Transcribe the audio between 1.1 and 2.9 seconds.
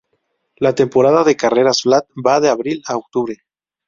de carreras flat va de abril